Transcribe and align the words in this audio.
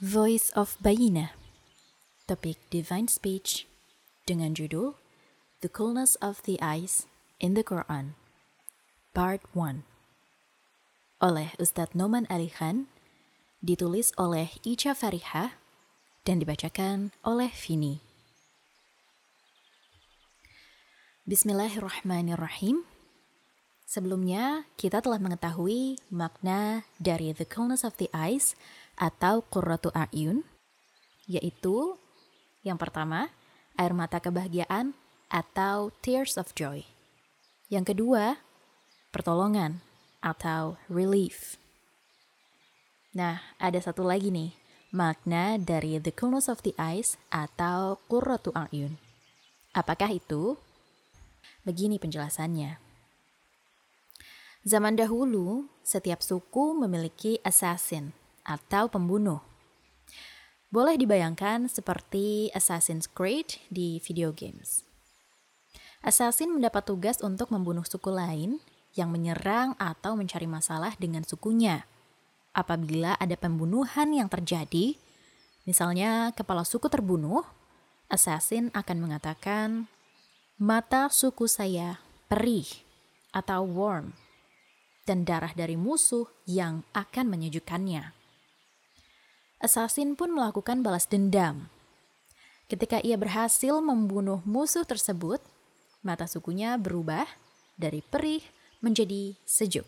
Voice 0.00 0.48
of 0.56 0.80
Bayina. 0.80 1.36
Topik 2.24 2.56
Divine 2.72 3.04
Speech. 3.04 3.68
Dengan 4.24 4.56
judul 4.56 4.96
The 5.60 5.68
Coolness 5.68 6.16
of 6.24 6.40
the 6.48 6.56
Eyes 6.64 7.04
in 7.36 7.52
the 7.52 7.60
Quran. 7.60 8.16
Part 9.12 9.44
1 9.52 9.84
oleh 11.20 11.52
Ustadz 11.60 11.92
Noman 11.92 12.24
Ali 12.32 12.48
Khan 12.48 12.88
ditulis 13.60 14.16
oleh 14.16 14.48
Ica 14.64 14.96
Fariha 14.96 15.60
dan 16.24 16.40
dibacakan 16.40 17.12
oleh 17.20 17.52
Vini. 17.52 18.00
Bismillahirrahmanirrahim. 21.28 22.88
Sebelumnya, 23.84 24.64
kita 24.80 25.04
telah 25.04 25.20
mengetahui 25.20 26.00
makna 26.08 26.88
dari 26.96 27.36
the 27.36 27.44
coolness 27.44 27.84
of 27.84 27.98
the 28.00 28.08
eyes 28.16 28.56
atau 29.00 29.40
qurratu 29.48 29.88
a'yun, 29.96 30.44
yaitu 31.24 31.96
yang 32.60 32.76
pertama, 32.76 33.32
air 33.80 33.96
mata 33.96 34.20
kebahagiaan 34.20 34.92
atau 35.32 35.88
tears 36.04 36.36
of 36.36 36.52
joy. 36.52 36.84
Yang 37.72 37.96
kedua, 37.96 38.36
pertolongan 39.08 39.80
atau 40.20 40.76
relief. 40.92 41.56
Nah, 43.16 43.40
ada 43.56 43.80
satu 43.80 44.04
lagi 44.04 44.28
nih, 44.28 44.52
makna 44.92 45.56
dari 45.56 45.96
the 45.96 46.12
coolness 46.12 46.52
of 46.52 46.60
the 46.60 46.76
eyes 46.76 47.16
atau 47.32 47.96
qurratu 48.12 48.52
a'yun. 48.52 49.00
Apakah 49.72 50.12
itu? 50.12 50.60
Begini 51.64 51.96
penjelasannya. 51.96 52.76
Zaman 54.68 55.00
dahulu, 55.00 55.72
setiap 55.80 56.20
suku 56.20 56.76
memiliki 56.76 57.40
assassin 57.40 58.12
atau 58.50 58.90
pembunuh. 58.90 59.38
Boleh 60.74 60.98
dibayangkan 60.98 61.70
seperti 61.70 62.50
Assassin's 62.50 63.06
Creed 63.06 63.62
di 63.70 64.02
video 64.02 64.34
games. 64.34 64.82
Assassin 66.02 66.50
mendapat 66.50 66.90
tugas 66.90 67.22
untuk 67.22 67.54
membunuh 67.54 67.86
suku 67.86 68.10
lain 68.10 68.58
yang 68.98 69.14
menyerang 69.14 69.78
atau 69.78 70.18
mencari 70.18 70.50
masalah 70.50 70.98
dengan 70.98 71.22
sukunya. 71.22 71.86
Apabila 72.50 73.14
ada 73.22 73.38
pembunuhan 73.38 74.10
yang 74.10 74.26
terjadi, 74.26 74.98
misalnya 75.62 76.34
kepala 76.34 76.66
suku 76.66 76.90
terbunuh, 76.90 77.46
assassin 78.10 78.74
akan 78.74 78.98
mengatakan, 78.98 79.86
"Mata 80.58 81.06
suku 81.06 81.46
saya 81.46 82.02
perih 82.26 82.66
atau 83.30 83.62
warm." 83.62 84.10
dan 85.10 85.26
darah 85.26 85.50
dari 85.58 85.74
musuh 85.74 86.30
yang 86.46 86.86
akan 86.94 87.26
menyejukkannya. 87.26 88.19
Assassin 89.60 90.16
pun 90.16 90.32
melakukan 90.32 90.80
balas 90.80 91.04
dendam. 91.04 91.68
Ketika 92.64 92.96
ia 93.04 93.20
berhasil 93.20 93.76
membunuh 93.84 94.40
musuh 94.48 94.88
tersebut, 94.88 95.44
mata 96.00 96.24
sukunya 96.24 96.80
berubah 96.80 97.28
dari 97.76 98.00
perih 98.00 98.40
menjadi 98.80 99.36
sejuk. 99.44 99.84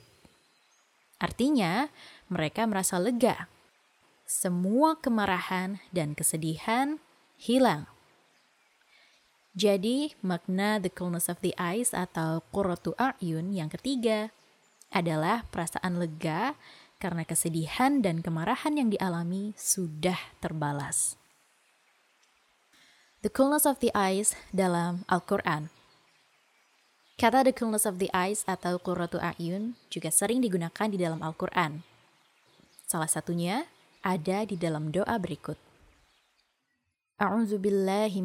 Artinya, 1.16 1.88
mereka 2.28 2.68
merasa 2.68 3.00
lega. 3.00 3.48
Semua 4.28 4.98
kemarahan 5.00 5.80
dan 5.88 6.12
kesedihan 6.12 7.00
hilang. 7.40 7.88
Jadi, 9.56 10.12
makna 10.20 10.80
the 10.80 10.92
coolness 10.92 11.32
of 11.32 11.40
the 11.40 11.56
eyes 11.56 11.96
atau 11.96 12.44
qurratu 12.52 12.92
a'yun 13.00 13.56
yang 13.56 13.72
ketiga 13.72 14.32
adalah 14.92 15.48
perasaan 15.48 15.96
lega 15.96 16.56
karena 17.02 17.26
kesedihan 17.26 17.98
dan 17.98 18.22
kemarahan 18.22 18.78
yang 18.78 18.94
dialami 18.94 19.58
sudah 19.58 20.22
terbalas. 20.38 21.18
The 23.26 23.30
coolness 23.34 23.66
of 23.66 23.82
the 23.82 23.90
eyes 23.90 24.38
dalam 24.54 25.02
Al-Quran 25.10 25.82
Kata 27.22 27.46
the 27.46 27.54
coolness 27.54 27.86
of 27.86 28.02
the 28.02 28.10
eyes 28.10 28.42
atau 28.50 28.82
qurratu 28.82 29.22
a'yun 29.22 29.78
juga 29.92 30.08
sering 30.10 30.42
digunakan 30.42 30.90
di 30.90 30.98
dalam 30.98 31.22
Al-Quran. 31.22 31.86
Salah 32.82 33.06
satunya 33.06 33.70
ada 34.02 34.42
di 34.42 34.58
dalam 34.58 34.90
doa 34.90 35.14
berikut. 35.22 35.54
A'udzu 37.22 37.62
billahi. 37.62 38.18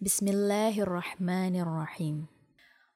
Bismillahirrahmanirrahim. 0.00 2.35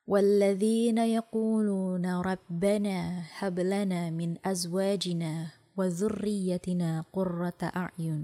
والذين 0.10 0.98
يقولون 0.98 2.06
ربنا 2.06 2.98
هب 3.42 3.58
لنا 3.60 4.14
من 4.14 4.38
أزواجنا 4.46 5.34
وذريتنا 5.78 7.06
قرة 7.14 7.62
أعين 7.64 8.22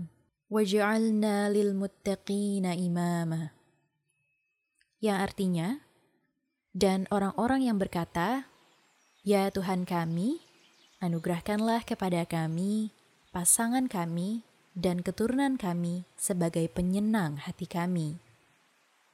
وجعلنا 0.54 1.36
للمتقين 1.50 2.66
إماما 2.66 3.42
yang 5.02 5.18
artinya 5.18 5.82
dan 6.78 7.10
orang-orang 7.10 7.66
yang 7.66 7.82
berkata 7.82 8.46
ya 9.26 9.50
Tuhan 9.50 9.90
kami 9.90 10.38
anugerahkanlah 11.02 11.82
kepada 11.82 12.22
kami 12.30 12.94
pasangan 13.34 13.90
kami 13.90 14.46
dan 14.78 15.02
keturunan 15.02 15.58
kami 15.58 16.06
sebagai 16.14 16.70
penyenang 16.70 17.42
hati 17.42 17.66
kami 17.66 18.22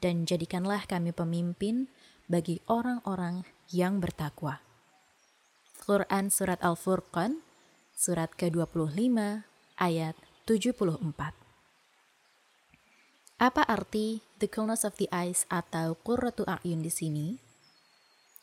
dan 0.04 0.28
jadikanlah 0.28 0.84
kami 0.84 1.16
pemimpin 1.16 1.88
bagi 2.33 2.65
orang-orang 2.65 3.45
yang 3.69 4.01
bertakwa. 4.01 4.65
Quran 5.85 6.33
Surat 6.33 6.57
Al-Furqan, 6.65 7.45
surat 7.93 8.33
ke-25, 8.33 9.45
ayat 9.77 10.17
74. 10.49 11.13
Apa 13.37 13.63
arti 13.69 14.25
the 14.41 14.49
coolness 14.49 14.89
of 14.89 14.97
the 14.97 15.11
eyes 15.13 15.45
atau 15.53 15.93
qurratu 16.01 16.49
a'yun 16.49 16.81
di 16.81 16.89
sini? 16.89 17.29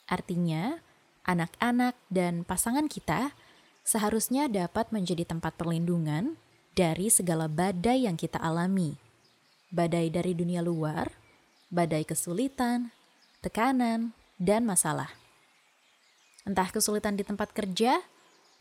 Artinya, 0.05 0.85
anak-anak 1.25 1.97
dan 2.13 2.45
pasangan 2.45 2.85
kita 2.85 3.33
seharusnya 3.81 4.45
dapat 4.51 4.93
menjadi 4.93 5.25
tempat 5.25 5.57
perlindungan 5.57 6.37
dari 6.77 7.09
segala 7.09 7.49
badai 7.49 8.05
yang 8.05 8.19
kita 8.19 8.37
alami. 8.37 8.99
Badai 9.73 10.13
dari 10.13 10.35
dunia 10.35 10.59
luar, 10.59 11.15
badai 11.71 12.03
kesulitan, 12.03 12.91
tekanan, 13.39 14.11
dan 14.39 14.63
masalah. 14.63 15.11
Entah 16.47 16.71
kesulitan 16.71 17.19
di 17.19 17.27
tempat 17.27 17.51
kerja, 17.51 17.99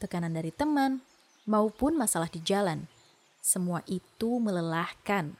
tekanan 0.02 0.34
dari 0.34 0.50
teman, 0.50 1.00
maupun 1.46 1.94
masalah 1.94 2.28
di 2.28 2.42
jalan. 2.42 2.84
Semua 3.38 3.80
itu 3.86 4.42
melelahkan, 4.42 5.32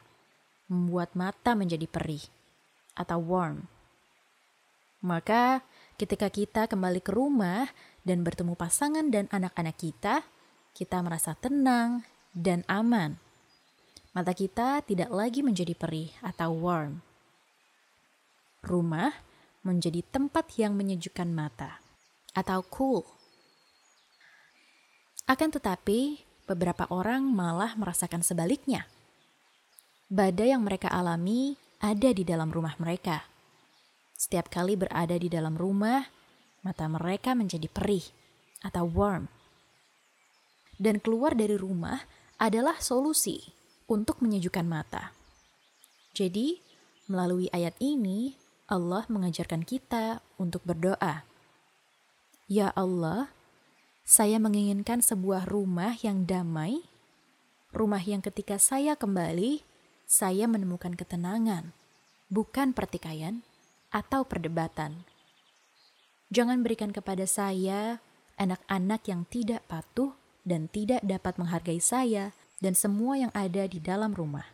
membuat 0.71 1.13
mata 1.19 1.53
menjadi 1.59 1.85
perih 1.85 2.23
atau 2.95 3.19
warm. 3.21 3.67
Maka, 5.05 5.63
ketika 6.01 6.27
kita 6.33 6.67
kembali 6.67 6.99
ke 7.05 7.13
rumah 7.15 7.71
dan 8.03 8.27
bertemu 8.27 8.59
pasangan 8.59 9.07
dan 9.13 9.31
anak-anak 9.31 9.77
kita, 9.79 10.27
kita 10.75 10.99
merasa 11.03 11.35
tenang 11.39 12.03
dan 12.35 12.67
aman. 12.67 13.19
Mata 14.15 14.35
kita 14.35 14.83
tidak 14.83 15.11
lagi 15.15 15.45
menjadi 15.45 15.75
perih 15.79 16.11
atau 16.25 16.51
warm. 16.59 16.99
Rumah 18.67 19.28
menjadi 19.63 20.05
tempat 20.07 20.55
yang 20.59 20.79
menyejukkan 20.79 21.29
mata 21.31 21.83
atau 22.37 22.63
cool. 22.71 23.03
Akan 25.29 25.53
tetapi, 25.53 26.25
beberapa 26.49 26.89
orang 26.89 27.27
malah 27.29 27.77
merasakan 27.77 28.25
sebaliknya. 28.25 28.89
Badai 30.09 30.57
yang 30.57 30.65
mereka 30.65 30.89
alami 30.89 31.61
ada 31.85 32.11
di 32.17 32.25
dalam 32.25 32.49
rumah 32.49 32.73
mereka. 32.81 33.29
Setiap 34.17 34.49
kali 34.49 34.75
berada 34.75 35.15
di 35.21 35.29
dalam 35.29 35.55
rumah, 35.55 36.01
mata 36.65 36.89
mereka 36.89 37.37
menjadi 37.37 37.69
perih 37.69 38.03
atau 38.65 38.89
warm. 38.89 39.29
Dan 40.81 40.99
keluar 41.05 41.37
dari 41.37 41.55
rumah 41.61 42.01
adalah 42.41 42.81
solusi 42.81 43.43
untuk 43.91 44.25
menyejukkan 44.25 44.67
mata. 44.67 45.13
Jadi, 46.17 46.59
melalui 47.13 47.53
ayat 47.53 47.77
ini, 47.85 48.33
Allah 48.69 49.09
mengajarkan 49.09 49.65
kita 49.65 50.21
untuk 50.37 50.61
berdoa. 50.69 51.25
Ya 52.53 52.69
Allah, 52.77 53.33
saya 54.05 54.37
menginginkan 54.37 55.01
sebuah 55.01 55.49
rumah 55.49 55.97
yang 56.05 56.29
damai, 56.29 56.85
rumah 57.73 58.05
yang 58.05 58.21
ketika 58.21 58.61
saya 58.61 58.93
kembali, 58.93 59.65
saya 60.05 60.45
menemukan 60.45 60.93
ketenangan, 60.93 61.73
bukan 62.29 62.77
pertikaian 62.77 63.41
atau 63.89 64.29
perdebatan. 64.29 65.09
Jangan 66.29 66.61
berikan 66.61 66.93
kepada 66.93 67.25
saya 67.25 68.05
anak-anak 68.37 69.01
yang 69.09 69.25
tidak 69.33 69.65
patuh 69.65 70.13
dan 70.45 70.69
tidak 70.69 71.01
dapat 71.01 71.41
menghargai 71.41 71.81
saya 71.81 72.37
dan 72.61 72.77
semua 72.77 73.17
yang 73.17 73.33
ada 73.33 73.65
di 73.65 73.81
dalam 73.81 74.13
rumah. 74.13 74.45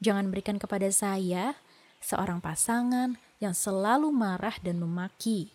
Jangan 0.00 0.32
berikan 0.32 0.56
kepada 0.56 0.88
saya 0.88 1.60
seorang 2.06 2.38
pasangan 2.38 3.18
yang 3.42 3.50
selalu 3.50 4.14
marah 4.14 4.54
dan 4.62 4.78
memaki. 4.78 5.50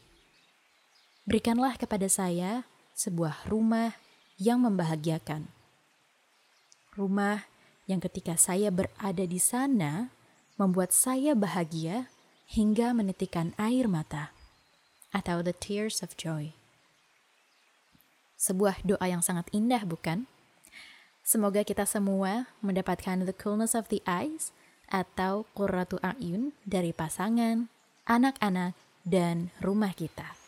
Berikanlah 1.23 1.79
kepada 1.79 2.11
saya 2.11 2.67
sebuah 2.91 3.47
rumah 3.47 3.95
yang 4.35 4.59
membahagiakan. 4.67 5.47
Rumah 6.91 7.47
yang 7.87 8.03
ketika 8.03 8.35
saya 8.35 8.67
berada 8.67 9.23
di 9.23 9.39
sana 9.39 10.11
membuat 10.59 10.91
saya 10.91 11.31
bahagia 11.31 12.11
hingga 12.51 12.91
menitikan 12.91 13.55
air 13.55 13.87
mata 13.87 14.35
atau 15.15 15.39
the 15.39 15.55
tears 15.55 16.03
of 16.03 16.19
joy. 16.19 16.51
Sebuah 18.35 18.83
doa 18.83 19.05
yang 19.07 19.23
sangat 19.23 19.47
indah, 19.55 19.87
bukan? 19.87 20.27
Semoga 21.21 21.63
kita 21.63 21.87
semua 21.87 22.51
mendapatkan 22.59 23.23
the 23.23 23.31
coolness 23.31 23.77
of 23.77 23.87
the 23.87 24.03
eyes 24.03 24.51
atau 24.91 25.47
qurratu 25.55 25.97
a'yun 26.03 26.51
dari 26.67 26.91
pasangan, 26.91 27.71
anak-anak, 28.05 28.75
dan 29.07 29.49
rumah 29.63 29.95
kita. 29.95 30.40